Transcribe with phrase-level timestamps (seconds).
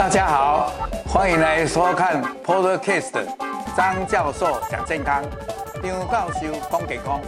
[0.00, 0.72] 大家好，
[1.06, 3.22] 欢迎来收看 Podcast
[3.76, 5.22] 张教授讲健康，
[5.82, 6.40] 张教授
[6.70, 7.20] 讲健康。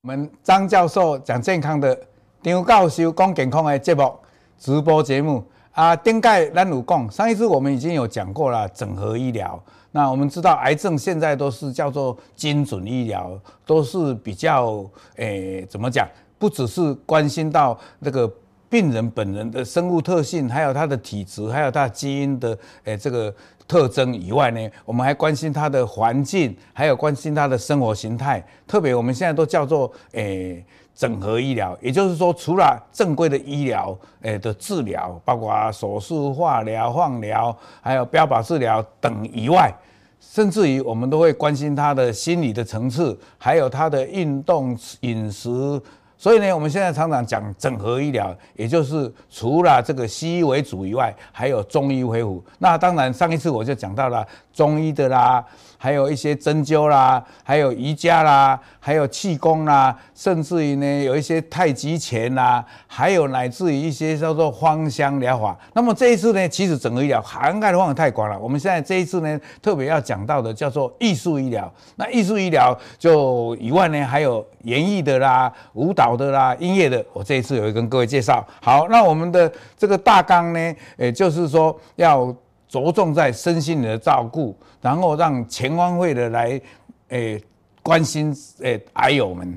[0.00, 2.00] 我们张教授讲健康的
[2.40, 4.14] 张教授讲健康的节目
[4.56, 9.60] 直播节目啊，顶盖咱有讲，上一次我们已经有讲过了整合医疗。
[9.90, 13.36] 那我们知道，癌症现在都是叫做精准医疗，
[13.66, 16.06] 都是比较诶、怎么讲？
[16.40, 18.26] 不只是关心到那个
[18.70, 23.32] 病人本人的生物特性，还有他的体质，还有他基因的诶、这个
[23.68, 28.42] 特征以外呢，我们还关心他的环境，还有关心他的生活形态。
[28.66, 30.64] 特别我们现在都叫做诶、
[30.94, 39.70] 整合医疗，也就是说，除了正规的医疗诶的治疗，包括手术、化疗、放疗，还有标靶治疗等以外，
[40.20, 45.80] 甚至于我们都会关心他的心理的层次，还有他的运动、饮食。
[46.20, 52.44] 所以呢，我们现在常常讲整合医疗，也就是除了这个西医为主以外，还有中医为辅。
[52.58, 54.22] 那当然，上一次我就讲到了
[54.52, 55.42] 中医的啦，
[55.78, 65.58] 还有一些针灸啦，还有瑜伽啦，还有气功啦，甚至于呢，有一些太极拳啦，还有乃至于一些叫做芳香疗法。
[65.72, 68.38] 那么这一次呢，其实整合医疗涵盖的范围太广了。
[68.38, 71.72] 我们现在这一次呢，特别要讲到的叫做艺术医疗。
[71.96, 76.09] 那艺术医疗就以外呢，还有演艺的啦，舞蹈。
[76.10, 78.44] 好的啦，音乐的，我这一次也会跟各位介绍。
[78.60, 82.34] 好，那我们的这个大纲呢，也就是说要
[82.68, 86.60] 着重在身心的照顾，然后让全方位的来
[87.10, 87.40] 诶
[87.80, 89.56] 关心诶癌友们。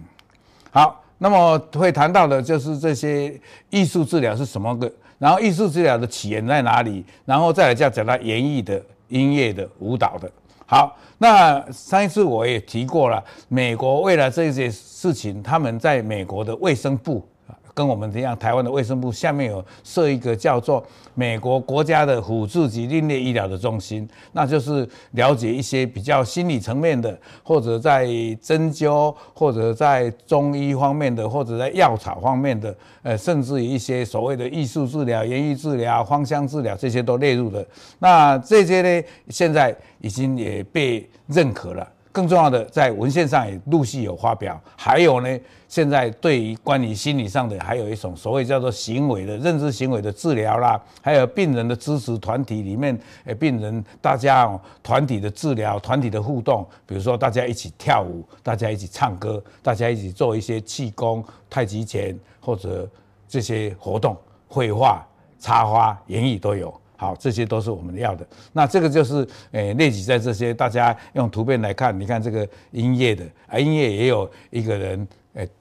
[0.69, 3.33] 好，那么会谈到的就是这些
[3.71, 10.31] 艺术治疗是什么个，然后艺术治疗的起源在哪里，然后再来就要讲到演艺的、音乐的、舞蹈的。
[10.66, 17.28] 好，那上一次我也提过了，美国为了这些事情，他们在美国的卫生部，
[17.73, 20.85] 跟我们一样，台湾的卫生部下面有设一个叫做
[21.16, 28.06] 美国国家的辅助及另类医疗的中心，那就是了解一些比较心理层面的，或者在
[28.41, 37.66] 针灸，或者在中医方面的，或者在药草方面的，呃，甚至于一些所谓的艺术治疗、言语治疗、芳香治疗这些都列入的。
[38.00, 41.88] 那这些呢，现在已经也被认可了。
[42.11, 44.61] 更重要的，在文献上也陆续有发表。
[44.78, 45.40] 还有呢，
[45.73, 52.95] 现在对于关于心理上的，还有一种所谓叫做行为的认知行为的治疗啦，还有病人的支持团体里面，
[53.25, 62.88] 诶，病人大家哦，团体的治疗、团体的互动，比如说大家一起跳舞，大家一起唱歌，大家一起做一些气功、太极拳或者
[63.28, 64.16] 这些活动，
[64.47, 65.03] 绘画、
[65.40, 66.72] 插花、演艺都有。
[66.97, 68.23] 好，这些都是我们要的。
[68.51, 75.05] 那这个就是，诶、列举在这些，大家用图片来看，你看这个音乐的啊，音乐也有一个人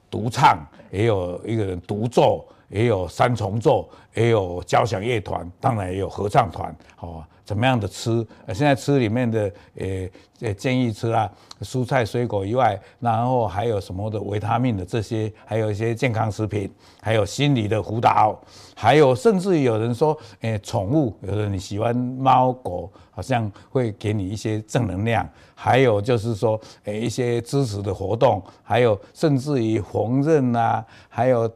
[0.09, 7.23] 独唱，也有一个人独奏，也有三重奏，也有交响乐团，当然也有合唱团，好。
[7.45, 8.25] 怎么样的吃？
[8.53, 11.29] 现在吃里面的，呃，呃，建议吃啊，
[11.59, 18.39] 蔬菜水果以外，然后还有什么的维他命的这些，还有一些健康食品，还有心理的辅导，
[18.73, 31.51] 还有甚至有人说，呃，宠物，有的你喜欢猫狗，好像会给你一些正能量，还有就是说，呃，一些支持的活动，还有甚至于缝纫啊，还有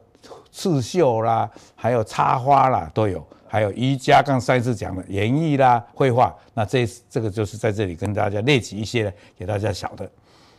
[0.50, 3.24] 刺绣啦，还有插花啦，都有。
[3.50, 10.06] 还有瑜伽，刚上一次讲的演艺啦、绘画，那这这个就是在这里跟大家列举一些给大家晓得。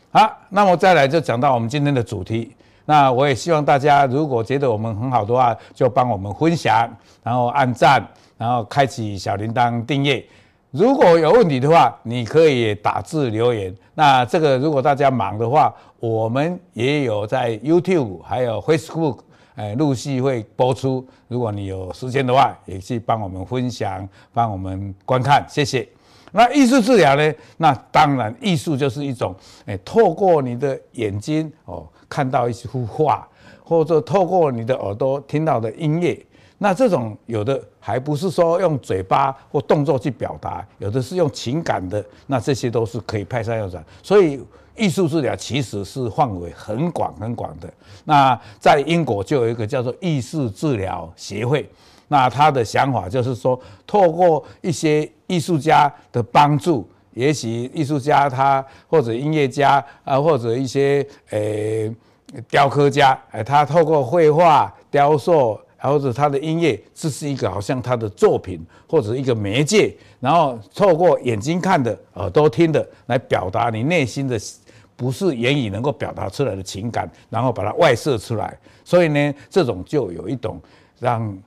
[0.09, 2.51] 好，那么再来就讲到我们今天的主题。
[2.85, 6.89] 那我也希望大家如果觉得我们很好的话，就帮我们分享，
[7.21, 8.03] 然后按赞，
[8.39, 10.25] 然后开启小铃铛订阅。
[10.71, 13.71] 如果有问题的话，你可以打字留言。
[13.93, 19.19] 那这个如果大家忙的话，我们也有在 YouTube 还有 Facebook。
[19.59, 21.05] 哎，陆续会播出。
[21.27, 25.85] 如果你有时间的话，也去帮我们分享，帮我们观看，谢谢。
[26.31, 27.33] 那艺术治疗呢？
[27.57, 33.27] 那当然，艺术就是一种，哎，透过你的眼睛哦，看到一幅画，
[33.61, 36.17] 或者透过你的耳朵听到的音乐。
[36.59, 42.05] 那这种有的还不是说用嘴巴或动作去表达，有的是用情感的。
[42.27, 43.83] 那这些都是可以派上用场。
[44.03, 44.39] 所以。
[44.77, 47.69] 艺术治疗其实是范围很广很广的。
[48.05, 51.69] 那在英国就有一个叫做艺术治疗协会，
[52.07, 61.39] 那他的想法就是说，透过一些艺术家的帮助，也许艺术家他或者音乐家啊，或者一些呃
[62.47, 65.59] 雕刻家，哎，他透过绘画、雕塑。
[65.87, 74.37] 或者他的音乐，这是一个好像他的作品，或者一个媒介，然后透过眼睛看的、耳朵听的，来表达你内心的
[74.95, 78.57] 不是言语能够表达出来的情感，然后把它外射出来。
[78.83, 80.61] 所以呢，这种就有一种
[80.99, 81.37] 让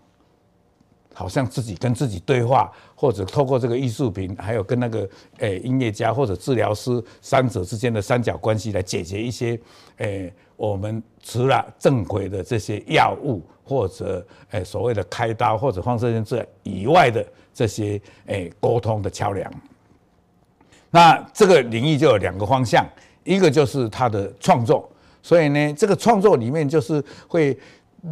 [1.12, 5.06] 好像自己跟自己对话，或者透过这个艺术品，还有跟那个
[5.40, 9.60] 诶、音乐家或者治疗师三者之间的三角关系来解决一些
[9.98, 17.24] 诶、我们除了正规的这些药物或者诶、所谓的开刀或者放射线治疗以外的
[17.54, 19.52] 这些诶沟、通的桥梁。
[20.90, 22.86] 那这个领域就有两个方向，
[23.24, 24.88] 一个就是他的创作，
[25.22, 27.58] 所以呢，这个创作里面就是会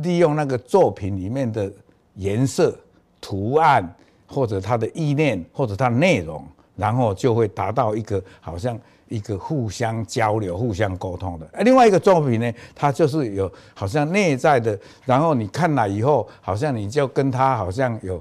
[0.03, 1.71] 利用那个作品里面的
[2.15, 2.75] 颜色、
[3.21, 3.87] 图案，
[4.27, 8.79] 或者它的意念，或者它的内容，然后就会达到一个好像
[9.11, 11.47] 一个互相交流、互相沟通的。
[11.53, 18.19] 而另外一个作品呢，它就是有好像内在的，然后你看了以后，好像你就跟他好像有。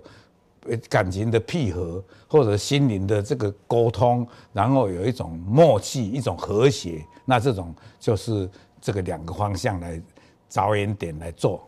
[0.88, 8.48] 感情的契合，或者心灵的这个沟通，然后有一种默契，一种和谐，那这种就是
[8.80, 10.00] 这个两个方向来
[10.48, 11.68] 着眼点来做。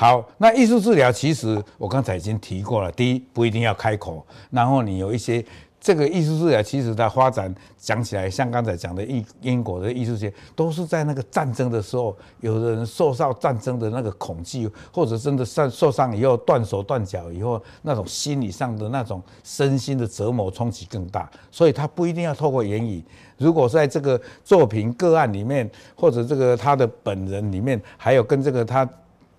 [0.00, 5.44] 好，那艺术治疗其实我刚才已经提过了，第一不一定要开口，然后你有一些。
[5.80, 23.02] 这个艺术治疗其实它发展讲起来，像刚才讲的英英国的艺术界，都是在那个战争的时候，有的人受到战争的那个恐惧，或者真的受受伤以后断手断脚以后，那种心理上的那种身心的折磨冲击更大，所以他不一定要透过言语。
[23.36, 28.86] 如果在这个作品个案里面，或者这个他的本人里面，还有跟这个他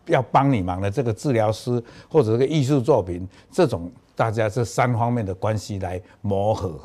[0.09, 3.89] 要帮你忙的这个治疗师，或者这个艺术作品这种。
[4.19, 6.77] 大家这三方面的关系来磨合。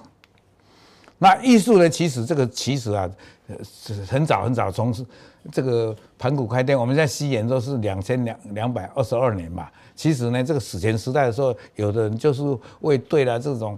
[1.18, 1.90] 那艺术呢？
[1.90, 3.10] 其实这个其实啊，
[4.06, 4.94] 很早很早从
[5.50, 9.68] 这个盘古开天，我们在西元都是两千两两百二十二年嘛。
[9.96, 12.40] 其实呢，这个史前时代的时候，有的人就是
[12.82, 13.76] 为对了这种。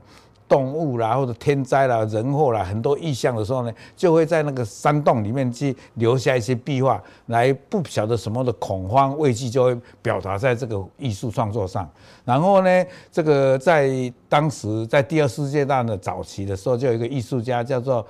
[0.48, 11.88] 动物啦，或者天灾啦、人祸啦，很多意象的时候呢，就会在那个山洞里面去留下一些壁画，来不晓得什么的恐慌畏惧，就会表达在这个艺术创作上。
[12.24, 13.90] 然后呢，这个在
[14.28, 18.06] 当时在第二世界大战的早期的时候，就有一个艺术家叫做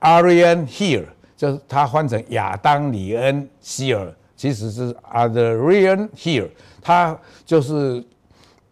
[0.00, 1.04] Arian Hill，
[1.36, 6.48] 就是他翻成亚当里恩希尔，其实是 Adrian Hill，
[6.82, 8.04] 他就是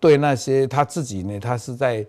[0.00, 2.04] 对那些他自己呢，他是在。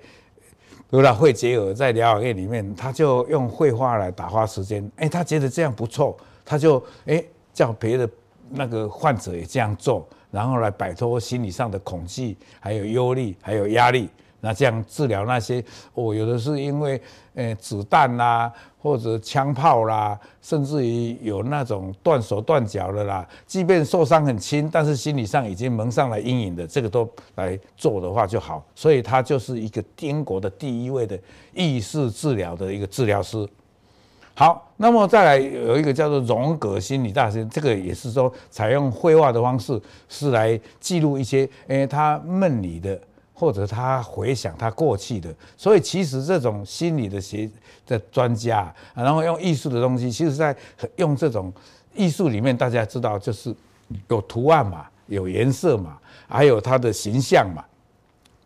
[0.91, 4.89] 有了会结合在疗养院里面，他就用绘画来打发时间。
[4.95, 8.09] 哎，他觉得这样不错，他就哎叫别的
[8.49, 14.09] 那个患者也这样做，然后来摆脱心理上的恐惧，还有忧虑，还有压力。
[14.41, 15.63] 那这样治疗那些
[15.93, 17.01] 哦，有的是因为
[17.35, 18.51] 呃子弹啦，
[18.81, 28.63] 或者枪炮啦，甚至于有那种断手断脚的啦，即便受伤很轻，但是心理上已经蒙上了阴影的，这个都来做的话就好。
[28.73, 31.19] 所以他就是一个英国的第一位的
[31.53, 33.47] 意识治疗的一个治疗师。
[34.33, 39.77] 好，那么再来有一个叫做荣格心理大师，这个也是说采用绘画的方式，
[40.07, 42.97] 是来记录一些诶他梦里的。
[43.39, 47.49] 或者他回想他过去的，所以其实这种心理的学
[47.87, 50.53] 的专家，然后用艺术的东西，其实在
[50.97, 51.49] 用这种
[51.95, 53.55] 艺术里面，大家知道就是
[54.09, 55.97] 有图案嘛，有颜色嘛，
[56.27, 57.63] 还有他的形象嘛，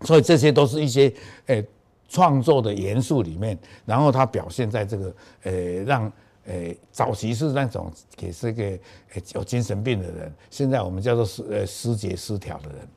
[0.02, 1.12] 所以这些都是一些
[1.48, 1.66] 诶
[2.08, 3.58] 创作的元素里面，
[3.88, 6.12] 然后他表现在这个诶让
[6.46, 12.88] 诶早期是那种给这个诶有精神病的人，现在我们叫做失呃失节失调的人。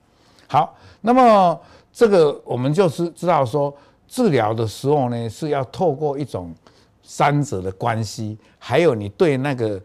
[0.47, 1.59] 好，那么。
[1.97, 3.75] 这个我们就是知道说，
[4.07, 6.55] 治疗的时候呢，是要透过一种
[7.03, 9.81] 三者的关系，还有你对那个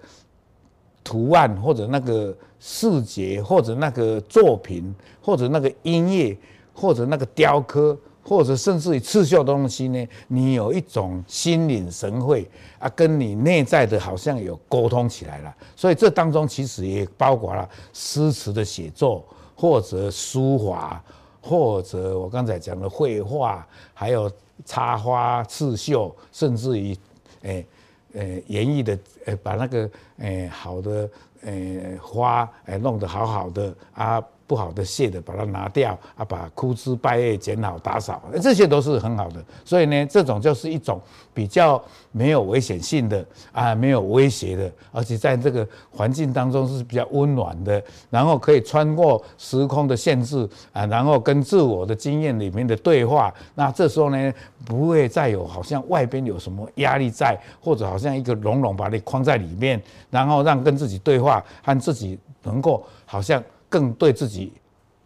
[1.05, 6.37] 图案或者那个视觉或者那个作品或者那个音乐
[6.73, 12.45] 或者那个雕刻或者甚至于刺绣的东西呢，你有一种心领神会
[12.77, 15.55] 啊，跟你内在的好像有沟通起来了。
[15.77, 19.25] 所以这当中其实也包括了诗词的写作
[19.55, 21.01] 或者书法。
[21.41, 24.31] 或者我刚才讲的绘画，还有
[24.63, 26.93] 插花、刺绣，甚至于，
[27.41, 27.65] 诶、
[28.13, 31.09] 欸，诶、欸，演绎的，诶、把那个，诶、好的，
[31.43, 34.23] 诶、花，诶、弄得好好的啊。
[34.51, 39.41] 不好的谢的把它拿掉啊，把枯枝败叶剪好打扫，这些都是很好的。
[39.63, 40.99] 所以呢，这种就是一种
[41.33, 41.81] 比较
[42.11, 53.33] 没有危险性的啊，没有威胁的，而且在这个环境当中是比较温暖的，然后可以穿过时空的限制啊，然后跟自我的经验里面的对话。
[53.55, 54.33] 那这时候呢，
[54.65, 63.41] 不会再有好像外边有什么压力在，或者好像一个笼笼把你框在里面，然后让跟自己对话和自己能够好像。
[63.71, 64.51] 更对自己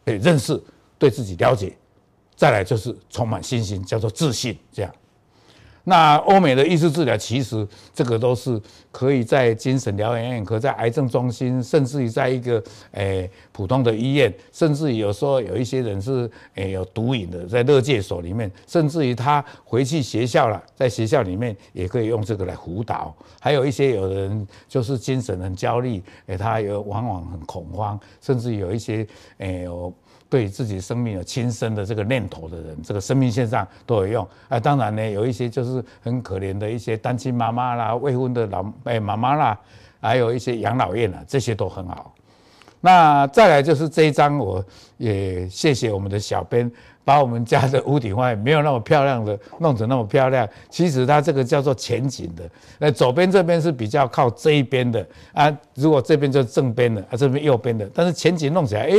[0.05, 0.59] 诶认识，
[0.97, 1.77] 对自己了解，
[2.35, 4.57] 再来就是充满信心，叫做自信。
[4.71, 4.91] 这样，
[5.87, 8.59] 那欧美的艺术治疗，其实这个都是
[8.91, 12.61] 可以在精神疗养院，可在癌症中心，甚至于在一个
[12.91, 23.15] 诶、普通的医院，甚至于有时候有一些人是诶、有毒瘾的，在勒戒所里面，甚至于他回去学校了，在学校里面也可以用这个来辅导。
[23.39, 29.93] 还有一些有人就是精神很焦虑，诶、他有往往很恐慌，甚至有一些诶、有。
[30.29, 34.59] 对自己生命有轻生的这个念头的人，这个生命线上都有用啊。
[34.59, 39.59] 当然呢，有一些就是很可怜的一些单亲妈妈啦、未婚的老哎妈妈啦，
[40.01, 42.14] 还有一些养老院啊，这些都很好。
[42.85, 44.63] 那再来就是这一张，我
[44.97, 46.71] 也谢谢我们的小编。
[47.03, 52.43] 把我们家的屋顶花园没有那么漂亮的弄成那么漂亮，其实它这个叫做前景的。
[52.79, 58.89] 那左边这边是比较靠这一边的啊，如果这边就是正边的啊，这边右边的，但是前景弄起来，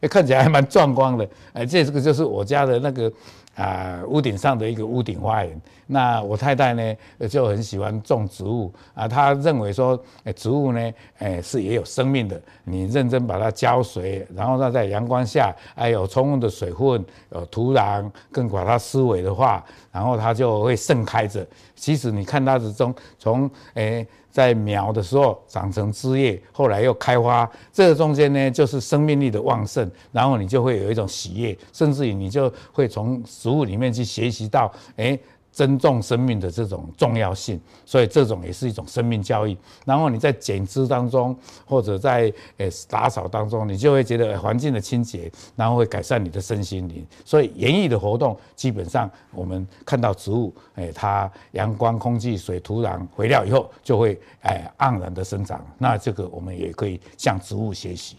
[0.00, 1.28] 哎，看起来还蛮壮观的。
[1.52, 3.12] 哎，这这个就是我家的那个。
[3.54, 5.60] 啊，屋顶上的一个屋顶花园。
[5.86, 6.96] 那我太太呢，
[7.28, 9.06] 就很喜欢种植物啊。
[9.06, 9.98] 她认为说，
[10.34, 12.40] 植物呢，诶，是也有生命的。
[12.64, 21.46] 你认真把它浇水，然后它在阳光下，还有充分的水分，有土壤，更把它施肥的话，然后它就会盛开着。
[21.74, 24.06] 其实你看它的中，从诶。
[24.32, 35.20] 在苗的时候长成枝叶，后来又开花，这个中间呢，就是生命力的旺盛，然后你就会有一种喜悦，甚至于你就会从食物里面去学习到，诶。
[35.52, 39.56] 尊重生命的这种重要性，所以这种也是一种生命教育。
[39.84, 47.06] 然后你在剪枝当中，或者在诶打扫当中，你就会觉得环境的清洁，然后会改善你的身心灵。
[47.24, 55.62] 所以园艺的活动，基本上我们看到植物，诶，它阳光、空气、水、土壤、肥料以后，就会诶盎然的生长。
[55.76, 58.16] 那这个我们也可以向植物学习。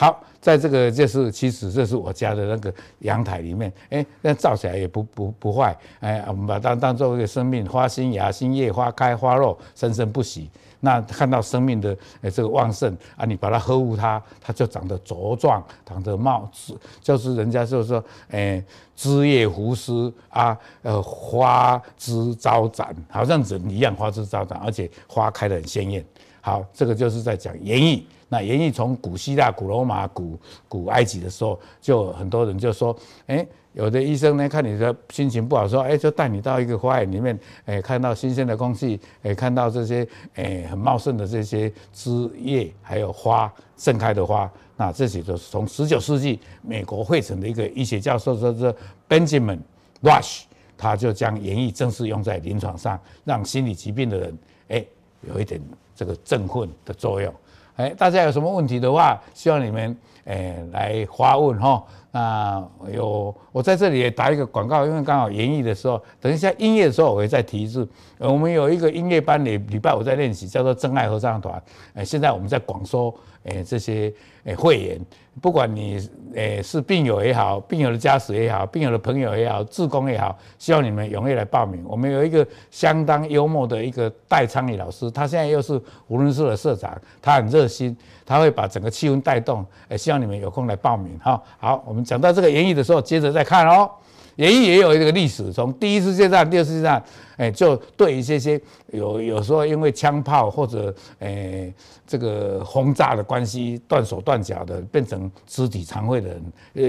[0.00, 10.48] 好，在这个就是其实这是我家的那个阳台里面，哎，那照起来也不不不坏，哎，我们把它当做一个生命，花新芽、新叶、花开花落，生生不息。
[10.78, 11.90] 那看到生命的
[12.20, 18.62] 诶这个旺盛啊，你把它呵护它，它就长得茁壮，长得茂枝，就是人家就是说，哎，
[18.94, 26.04] 枝叶扶疏啊，呃，花枝招展，好像人一样，花枝招展，而且花开得很鲜艳。
[26.40, 28.04] 好，这个就是在讲演绎。
[28.28, 32.94] 那园艺从古希腊、古罗马、古古埃及的时候，就很多人就说，
[33.26, 44.50] 哎，有的医生呢，看你的心情不好，说，哎，就带你到一个花园里面，哎，看到新鲜的空气，哎，看到这些，哎，很茂盛的这些枝叶，还有花盛开的花。
[44.76, 48.74] 那这些都是从十九世纪美国费城的一个医学教授，说是
[49.08, 49.58] Benjamin
[50.02, 50.42] Rush，
[50.76, 54.84] 他就将园艺正式用在临床上，让心理疾病的人，哎，
[55.22, 55.60] 有一点
[55.96, 57.34] 这个振奋的作用。
[57.78, 59.96] 哎，大家有什么问题的话，希望你们
[60.28, 61.82] 诶来发问哈。
[62.10, 67.86] 那有我在这里也打一个广告，因为刚好演绎的时候，等一下音乐的时候我会再提示。
[68.18, 71.62] 我们有一个音乐班，礼礼拜五在练习，叫做真爱合唱团。
[71.94, 74.12] 诶，现在我们在广收诶这些
[74.44, 75.00] 诶会员。
[75.40, 76.00] 不管你
[76.34, 81.84] 诶是病友也好，病友的家属也好，病友的朋友也好，志工也好，希望你们踊跃来报名。
[81.86, 89.64] 我们有一个相当幽默的一个戴昌礼老师，他现在又是无伦社的社长，他很热心，他会把整个气氛带动。
[89.90, 91.40] 诶，希望你们有空来报名哈。
[91.58, 93.90] 好，我们讲到这个演绎的时候，接着再看哦。
[94.36, 97.04] 演绎也有一个历史，从第一次世界大战、第二次世界大战，
[97.38, 98.60] 哎，就对一些些
[98.92, 101.72] 有有时候因为枪炮或者哎
[102.06, 106.82] 这个轰炸的关系断手断脚的，变成肢体残废的人，呃，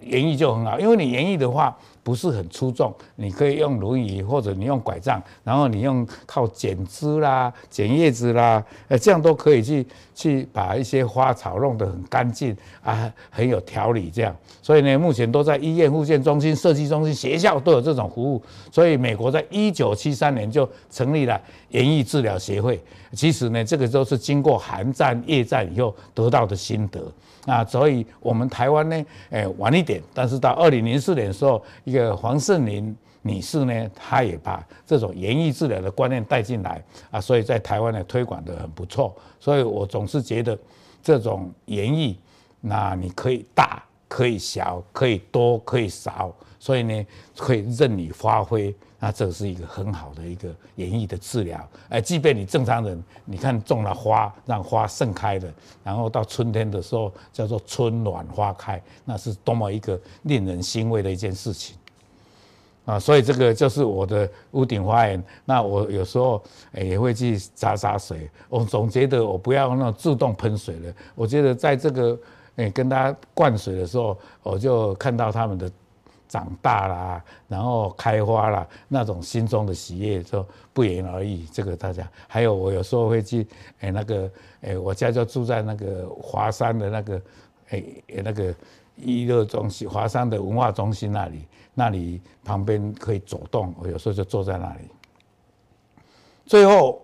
[0.00, 1.76] 园艺就很好，因为你园艺的话。
[2.06, 9.84] 不是很出众，你可以用轮椅或者你用拐杖，然后你用靠剪枝啦、剪叶子啦，呃，这样都可以去
[10.14, 14.32] 去把一些花草弄得很干净啊，很有条理这样。
[14.62, 18.40] 所以呢，目前都在医院、复健中心、设计中心、学校都有这种服务。
[18.70, 22.80] 所以美国在一九七三年就成立了园艺治疗协会。
[23.12, 27.10] 其实呢，这个都是经过韩战、越战以后得到的心得。
[27.46, 39.14] 啊，所以我们台湾呢，诶，晚一点，但是到二零零四年的时候，一个黄圣林女士呢，她也把这种园艺治疗的观念带进来啊，所以在台湾呢推广的很不错。
[39.38, 40.58] 所以我总是觉得，
[41.02, 42.18] 这种园艺，
[42.60, 48.74] 那你可以大，可以小，可以多，可以少，所以呢，可以任你发挥。
[48.98, 55.52] 那这是一个很好的一个演绎的治疗，哎，即便你正常人，你看种了花，让花盛开的，
[55.84, 61.76] 然后到春天的时候叫做春暖花开，那是多么一个令人欣慰的一件事情
[62.86, 62.98] 啊！
[62.98, 65.22] 所以这个就是我的屋顶花园。
[65.44, 70.94] 那我有时候也会去洒洒水，我总觉得我不要那种自动喷水了。
[71.14, 72.18] 我觉得在这个
[72.56, 75.70] 诶跟大家灌水的时候，我就看到他们的。
[76.28, 81.44] 长大啦，然后开花啦，那种心中的喜悦就不言而喻。
[81.52, 83.46] 这个大家还有，我有时候会去
[83.80, 84.30] 哎那个
[84.60, 87.22] 哎，我家就住在那个华山的那个
[87.70, 87.84] 哎
[88.24, 88.54] 那个
[88.96, 94.80] 娱乐中心，华山的文化中心那里，那里旁边可以走动，我有时候就坐在那里。
[96.44, 97.02] 最后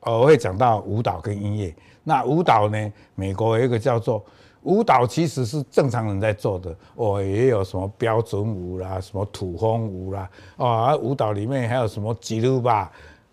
[0.00, 1.74] 我会讲到舞蹈跟音乐。
[2.02, 4.24] 那舞蹈呢，美国有一个叫做。
[4.64, 12.90] 舞蹈其实是正常人在做的，哦，也有什么标准舞啦，什么土风舞啦，哦，舞蹈里面还有什么吉鲁巴、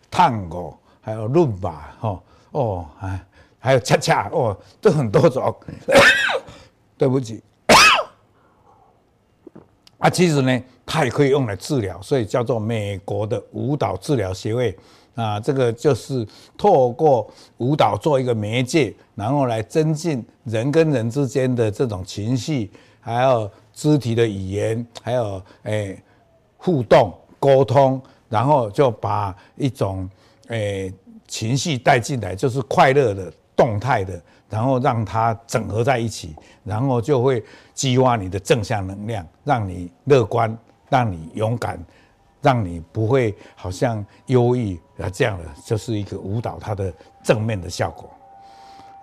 [0.10, 2.22] 探戈，还有伦巴，哦，
[2.52, 3.26] 哦，哎，
[3.60, 5.54] 还有恰恰，哦，这很多种。
[6.98, 7.42] 对不起，
[9.98, 14.78] 啊，其实呢，它也可以用来治疗，所以叫做美国的舞蹈治疗协会。
[15.16, 16.26] 啊，这个就是
[16.58, 26.02] 透过舞蹈做一个媒介，然后来增进人跟人之间的这种情绪，还有肢体的语言，还有诶、
[26.58, 30.10] 互动沟通，然后就把一种
[30.48, 30.94] 诶、
[31.28, 40.58] 情绪带进来，就是快乐的动态的，然后让它整合在一起，然后就会激发你的正向能量，让你乐观，
[40.90, 41.78] 让你勇敢。
[42.42, 46.94] 让你不会好像忧郁啊，这样的就是一个舞蹈它的
[47.24, 48.10] 正面的效果。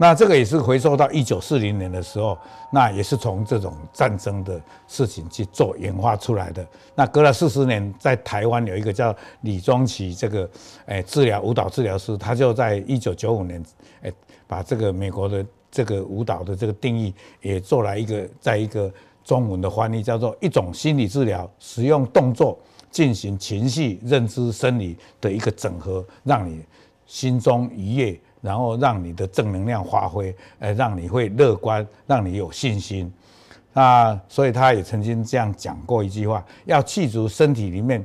[0.00, 2.38] 那这个也是回溯到一九四零年的时候，
[2.70, 6.64] 那也是从这种战争的事情去做演化出来的。
[6.94, 10.48] 那隔了四十年，在台湾有一个叫李宗启这个
[10.86, 13.60] 诶治疗舞蹈治疗师，他就在一九九五年
[14.02, 14.12] 诶
[14.46, 18.88] 把这个美国的这个舞蹈的这个定义也做了一个在一个
[19.24, 22.56] 中文的翻译，叫做一种心理治疗，使用动作。
[22.90, 26.62] 进行情绪、认知、生理的一个整合，让你
[27.06, 33.12] 心中愉悦，然后让你的正能量发挥，呃，让你会乐观，让你有信心。
[33.72, 38.04] 那，所以他也曾经这样讲过一句话：要去除身体里面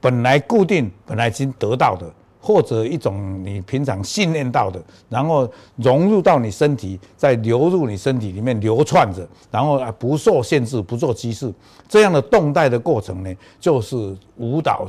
[0.00, 2.10] 本来固定、本来已经得到的。
[2.40, 11.52] 或者一种你平常训练到的，然后融入到你身体，再流入你身体里面流窜着，然后啊不受限制，不做机制，
[11.86, 14.86] 这样的动态的过程呢，就是舞蹈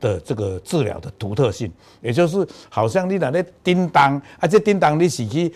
[0.00, 1.70] 的这个治疗的独特性。
[2.00, 5.52] 也就是好像你那咧叮当，啊这叮当你是去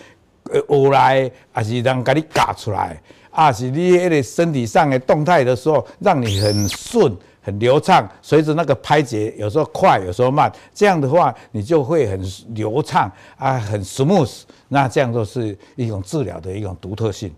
[0.51, 7.17] 呃学来，还是让给你教出来，啊是你那个身体上的动态的时候，让你很顺。
[7.47, 14.43] 很流畅，随着那个拍节，有时候快，有时候慢，这样的话你就会很流畅啊，很 smooth。
[14.67, 17.33] 那这样就是一种治疗的一种独特性。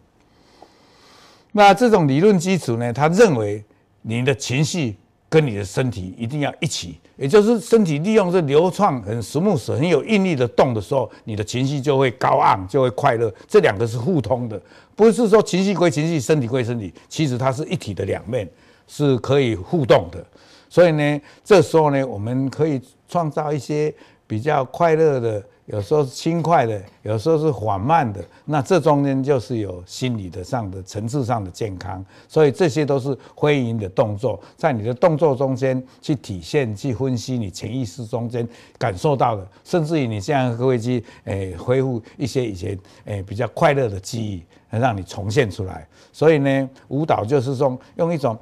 [1.53, 3.62] 那这种理论基础呢，他认为
[4.01, 4.97] 你的情绪
[5.29, 13.31] 跟你的身体一定要一起，也就是身体利用这流畅、很 smooth、很有韵律的动的时候，你的情绪就会高昂，就会快乐。
[13.47, 14.59] 这两个是互通的，
[14.97, 18.49] 不是说情绪归情绪，身体归身体，其实它是一体的两面。
[18.88, 20.24] 是可以互动的，
[20.68, 23.94] 所以呢，这时候呢，我们可以创造一些
[24.27, 28.24] 比较快乐的，有时候是轻快的，有时候是缓慢的。
[28.46, 38.46] 那这中间就是有心理的上的层次上的健康，所以这些都是欢迎的动作，在你的动作中间去体现、去分析你潜意识中间
[38.79, 45.87] 感受到的，甚至于你这样会去诶恢复一些以前诶比较快乐的记忆，让你重现出来。
[46.11, 48.38] 所以呢，舞蹈就是说用一种。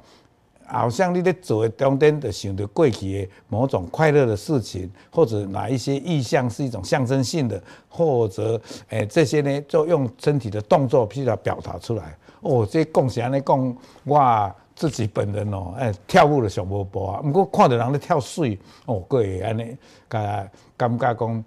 [0.67, 12.17] 好像你在做的中间就想着过去的某种快乐的事情，或者哪一些意象是一种象征性的，或者诶、这些呢，就用身体的动作去来表达出来。
[12.41, 19.75] 哦，这讲是安尼，讲我自己本人哦，诶、欸，跳舞的上无步啊，不过看到人咧跳水，哦，过会安尼，
[20.09, 21.43] 甲感觉讲，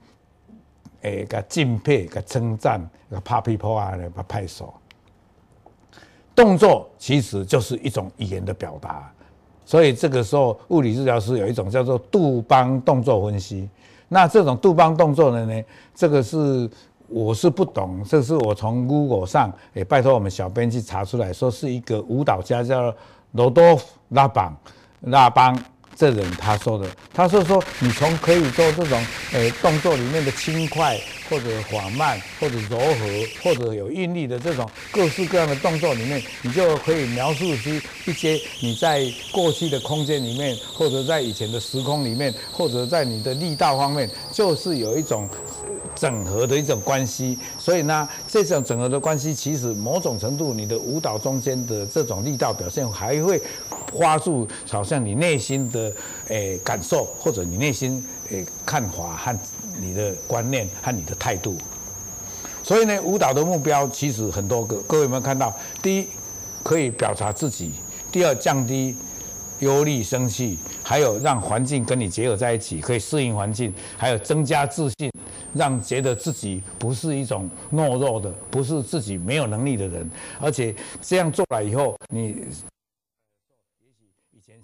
[1.03, 2.81] 诶，甲敬佩，甲称赞，
[3.11, 4.73] 甲拍屁股啊，甲拍手。
[6.41, 9.13] 动作其实就是一种语言的表达，
[9.67, 13.69] 所以这个时候物理治疗师有一种叫做杜邦动作分析。
[14.09, 15.63] 那这种杜邦动作的呢，
[15.95, 16.69] 这个是
[17.09, 22.95] 我是不懂，这是我从 Google 上也拜托我们小编去查出来说是一个舞蹈家叫
[23.33, 24.57] 罗多夫拉邦
[25.03, 25.55] 拉邦。
[25.97, 30.99] 这人他说的，他是说你从可以做这种呃、动作里面的轻快，
[31.29, 37.71] 或者缓慢，或者柔和，或者有韵律的这种各式各样的动作里面，你就可以描述出
[38.07, 45.29] 一些你在过去的空间里面，或者在以前的时空里面，或者在你的力道方面，就是有一种。
[46.01, 53.39] 整合的一种关系，所以呢，这种整合的关系，其实某种程度，你的舞蹈中间的这种力道表现，还会
[53.93, 55.93] 花出好像你内心的
[56.29, 59.39] 诶、感受，或者你内心诶、看法和
[59.79, 61.59] 你的观念和你的态度。
[62.63, 65.55] 所以呢，舞蹈的目标其实很多个，各位有没有看到？
[65.83, 66.07] 第一，
[66.63, 67.73] 可以表达自己；
[68.11, 68.97] 第二，降低
[69.61, 75.11] 忧虑生气，还有让环境跟你结合在一起，可以适应环境，还有增加自信，
[75.55, 82.37] 让觉得自己不是一种懦弱的，不是自己没有能力的人，而且这样做了以后，你。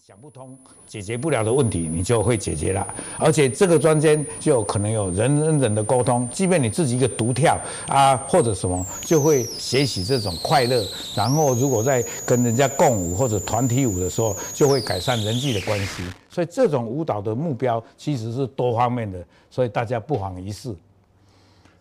[0.07, 2.87] 想不通、解决不了的问题，你就会解决了。
[3.19, 10.87] 而且这个中间就可能有人跟人的沟通，即便你自己一个独跳啊，或者什么，就会学习这种快乐。
[11.17, 16.05] 然后如果在跟人家共舞或者团体舞的时候，就会改善人际的关系。
[16.31, 19.19] 所以这种舞蹈的目标其实是多方面的，
[19.51, 20.73] 所以大家不妨一试。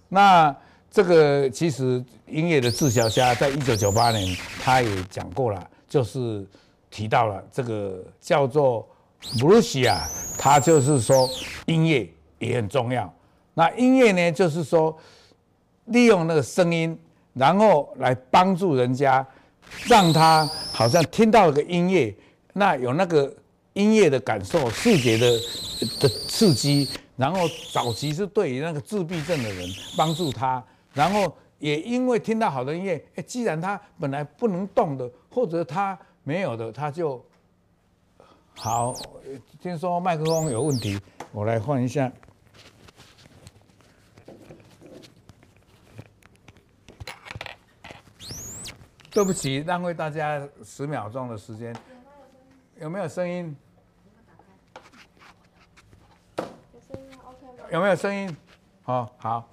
[0.09, 0.55] 那
[0.89, 6.43] 这个其实音乐的滞销家在一九九八年他也讲过了，就是。
[6.95, 8.87] 提到了这个叫做
[9.37, 11.29] 布鲁西亚，他就是说
[11.65, 13.13] 音乐也很重要。
[13.53, 14.97] 那音乐呢，就是说
[15.87, 16.97] 利用那个声音，
[17.33, 19.27] 然后来帮助人家，
[19.89, 22.15] 让他好像听到了个音乐，
[22.53, 23.29] 那有那个
[23.73, 25.29] 音乐的感受、视觉的
[25.99, 27.41] 的刺激，然后
[27.73, 35.99] 早期是对于那个自闭症的人帮助他，然后也因为听到好的音乐，哎，既然他本来不能动的，或者他。
[36.25, 37.23] 没有的，他就
[38.55, 38.91] 好。
[39.61, 40.99] 听说麦克风有问题，
[41.31, 42.11] 我来换一下。
[49.11, 51.73] 对不起，浪费大家十秒钟的时间。
[52.79, 53.55] 有没有声音？
[57.71, 58.35] 有没有声音？
[58.81, 59.47] 好好。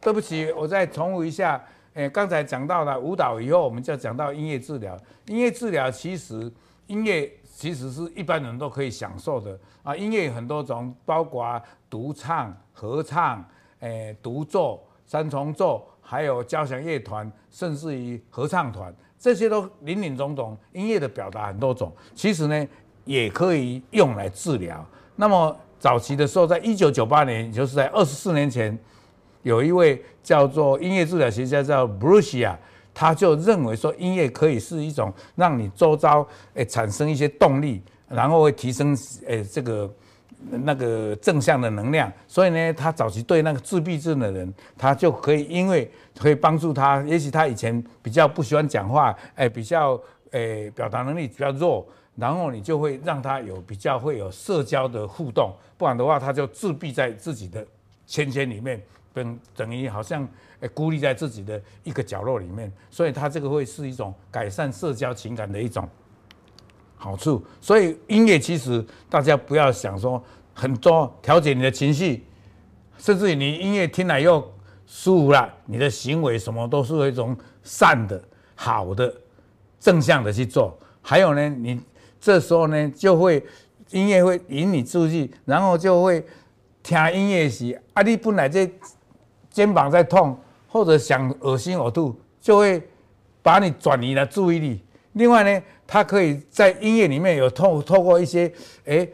[0.00, 1.62] 对不起，我再重复一下。
[1.94, 4.98] 诶，刚才讲到了舞蹈以后，我们就讲到音乐治疗。
[5.26, 6.52] 音乐治疗其实，
[6.88, 9.94] 音乐其实是一般人都可以享受的啊。
[9.94, 13.44] 音乐有很多种，包括独唱、合唱、
[13.78, 20.58] 诶独奏、三重奏，还有交响乐团，甚至于合唱团，这些都林林总总。
[20.72, 22.66] 音乐的表达很多种，其实呢，
[23.04, 24.84] 也可以用来治疗。
[25.14, 28.76] 那么早期的时候，在一九九八年，也就是在二十四年前。
[29.44, 32.58] 有一位叫做音乐治疗学家叫布鲁西亚，
[32.92, 39.88] 他就认为说音乐可以是一种让你周遭诶产生一些动力，然后会提升诶这个
[40.50, 42.10] 那个正向的能量。
[42.26, 57.66] 所以呢，他早期对那个自闭症的人，他就可以因为可以帮助他，也许他以前比较不喜欢讲话，诶比较诶表达能力比较弱，然后你就会让他有比较会有社交的互动，不然的话他就自闭在自己的
[58.06, 58.80] 圈圈里面。
[59.14, 60.28] 等等于好像
[60.74, 65.88] 孤立在自己的一个角落里面，所以它这个会是一种改善社交情感的一种
[66.96, 67.42] 好处。
[67.60, 70.22] 所以音乐其实大家不要想说
[70.52, 72.24] 很多调节你的情绪，
[72.98, 74.40] 甚至于你音乐听了又
[74.84, 78.20] 舒服了，你的行为什么都是一种善的、
[78.56, 79.14] 好的、
[79.78, 80.76] 正向的去做。
[81.00, 81.80] 还有呢，你
[82.20, 83.44] 这时候呢就会
[83.90, 86.26] 音乐会引你注意，然后就会
[86.82, 88.68] 听音乐时啊，你本来这。
[89.54, 90.36] 肩膀在痛，
[90.66, 92.82] 或者想恶心呕吐，就会
[93.40, 94.82] 把你转移了注意力。
[95.12, 98.52] 另外呢，它可以在音乐里面有透透过一些
[98.86, 99.08] 诶、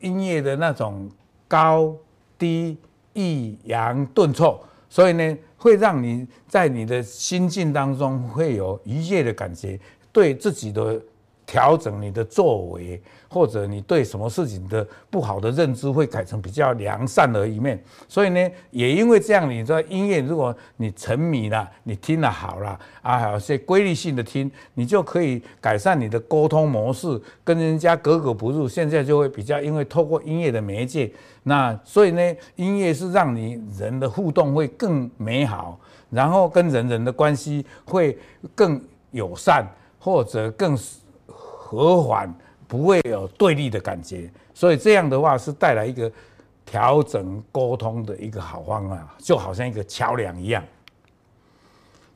[0.00, 1.08] 音乐的那种
[1.46, 1.94] 高
[2.36, 2.76] 低
[3.12, 9.78] 抑扬顿挫，所以呢，会让你在你的心境当中会有愉悦的感觉，
[10.10, 11.00] 对自己的。
[11.48, 17.82] 调整你的作为，或者你对什么事情的不好的认知会改成比较良善的一面。
[18.06, 28.68] 所以呢，也因为这样，你知道音乐如果你沉迷了，你听了好了啊，还有些规律性的听，你就可以改善你的沟通模式，跟人家格格不入。
[28.68, 31.10] 现在就会比较，因为透过音乐的媒介，
[31.44, 35.80] 那所以呢，音乐是让你人的互动会更美好，
[36.10, 38.18] 然后跟人人的关系会
[38.54, 38.78] 更
[39.12, 39.66] 友善，
[39.98, 40.78] 或者更。
[41.70, 42.34] 和缓，
[42.66, 46.10] 不会有对立的感觉，所以这样的话是带来一个
[46.64, 50.64] 调整沟通的一个好方案，就好像一个桥梁一样。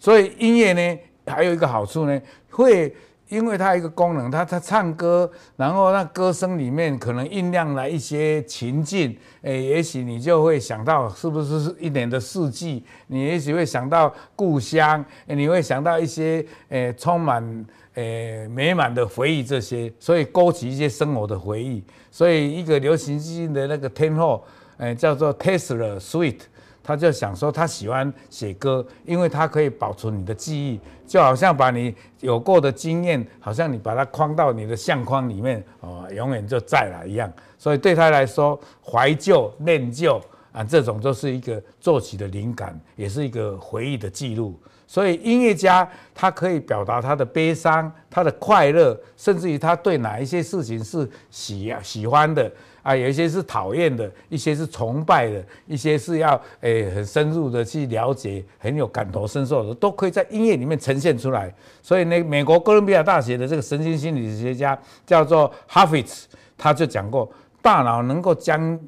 [0.01, 2.97] 所以音乐呢，还有一个好处呢，会
[3.33, 17.65] 因为它一个功能，它它唱歌，然后那歌声里面可能酝酿了一些情境，诶，也许你就会想到是不是一年的四季，你也许会想到故乡，你会想到一些诶充满。
[17.95, 21.85] 诶，美满的回忆这些，所以勾起一些生活的回忆。
[22.11, 24.43] 所以一个流行基金的那个天后，
[24.79, 26.39] 诶，叫做 Taylor Swift，
[26.83, 37.33] 他就想说他喜欢写歌，因为他可以保存你的记忆，就好像把你有过的经验，好像你把它框到你的相框里面，哦，永远就在了一样。
[37.57, 40.21] 所以对他来说，怀旧、念旧，
[40.53, 44.61] 啊，这种都是一个作曲的灵感，也是一个回忆的记录。
[44.87, 61.51] 所以音乐家他可以表达他的悲伤、他的快乐，甚至于他对哪一些事情是喜喜欢的啊，有一些是讨厌的，一些是崇拜的，一些是要诶、很深入的去了解，很有感同身受的，都可以在音乐里面呈现出来。
[61.81, 66.25] 所以呢，美国哥伦比亚大学的这个神经心理学家叫做 Hoffice，
[66.59, 68.79] 他就讲过，大脑能够将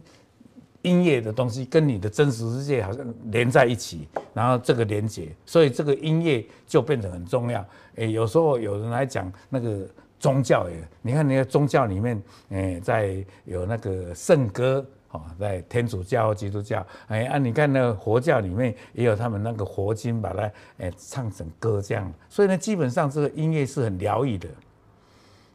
[0.85, 7.67] 音乐的东西跟你的真实世界好像连在一起，然后这个连接，所以这个音乐就变得很重要。
[7.97, 9.87] 诶，有时候有人来讲那个
[10.21, 22.13] 宗教，诶，你看那个宗教里面，诶，在有那个圣歌，哦，在天主教、基督教，诶，啊，你看那个佛教里面也有他们那个佛经，把它诶唱成歌这样。
[22.29, 24.49] 所以呢，基本上这个音乐是很疗愈的。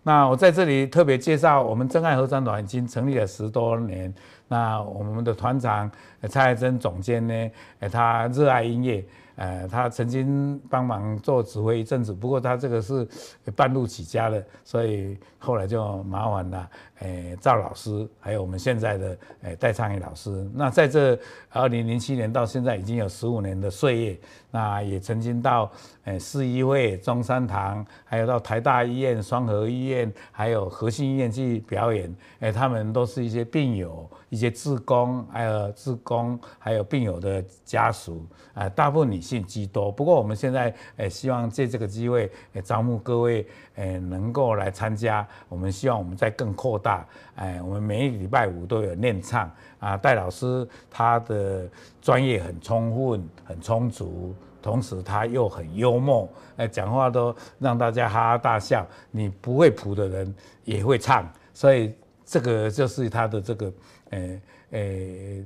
[0.10, 4.12] 那我在这里特别介绍，我们真爱合唱团已经成立了十多年。
[4.48, 5.88] 那我们的团长
[6.28, 7.52] 蔡爱珍总监呢，
[7.92, 9.06] 他热爱音乐。
[9.36, 13.08] 呃，他曾经帮忙做指挥一阵子，不过他这个是
[13.56, 16.70] 半路起家的，所以后来就麻烦了。
[17.00, 20.46] 诶，赵老师，还有我们现在的诶戴昌义老师。
[20.54, 21.18] 那在这
[21.52, 24.20] 二零零七年到现在已经有十五年的岁月，
[24.52, 25.72] 那也曾经到
[26.06, 32.14] 诶市医会、中山堂，还有到台大医院、双河医院，还有和信医院去表演。
[32.40, 39.92] 诶，他们都是一些病友、一些志工，还有志工，还有病友的家属，啊，大部分女性居多。
[39.92, 43.46] 不过我们现在诶希望借这个机会，诶招募各位
[43.80, 45.26] 诶能够来参加。
[45.48, 47.06] 我们希望我们再更扩大。
[47.36, 49.96] 哎，我们每一礼拜五都有练唱啊。
[49.96, 51.68] 戴老师他的
[52.02, 58.86] 专业很充分、很充足，同时他又很幽默，哎，讲话都让大家哈哈大笑。
[59.12, 61.94] 你不会谱的人也会唱，所以
[62.26, 63.74] 这个就是他的这个，
[64.10, 65.46] 哎哎。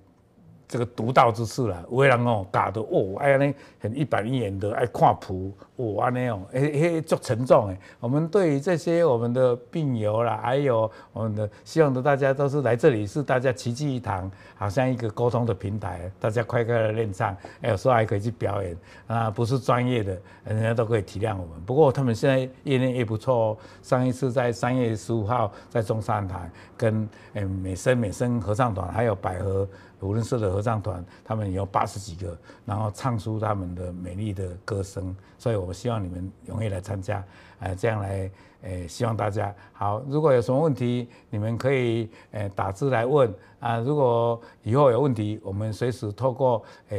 [0.73, 7.77] 这个独到之处啦，有的人哦，教的哦，哎呀呢，很一板一眼的爱看谱，哦，安尼哦，哎嘿，足沉重诶。
[7.99, 21.61] 我们对于这些我们的病友啦，还有我们的，希望的大家都是来这里，是大家齐聚一堂，好像一个沟通的平台，大家快快的练唱，哎，有时候还可以去表演啊，不是专业的，人家都可以体谅我们。
[21.67, 29.69] 不过他们现在业内也不错哦，上一次在三月十五号在中山台跟诶美声美声合唱团，还有百合。
[30.03, 37.23] 无论社的合唱团，他们有八十几个，然后唱出他们的美丽的歌声，所以我希望你们踊跃来参加，
[37.59, 38.29] 呃，这样来，
[38.61, 40.03] 呃，希望大家好。
[40.07, 43.79] 如果有什么问题，你们可以呃打字来问啊。
[43.79, 46.97] 如果以后有问题，我们随时透过呃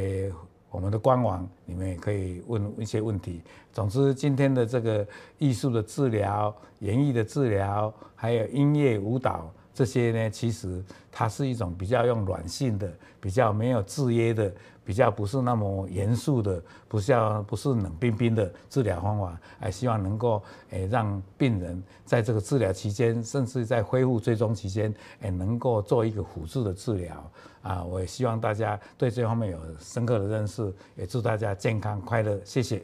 [0.71, 3.43] 我们的官网，你们也可以问一些问题。
[3.73, 5.07] 总之，今天的这个
[5.39, 9.51] 艺术的治疗、演艺的治疗，还有音乐舞蹈。
[9.75, 27.31] 这些呢，其实它是一种比较用软性的、比较没有制约的、比较不是那么严肃的、不像不是冷冰冰的治疗方法，还希望能够诶让病人在这个治疗期间，甚至在恢复追踪期间，诶能够做一个辅助的治疗
[27.63, 27.83] 啊！
[27.83, 32.81] 我也希望大家对这方面有深刻的认识，也祝大家健康快乐，谢谢。